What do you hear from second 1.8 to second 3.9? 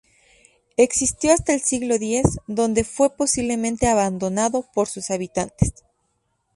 X, donde fue posiblemente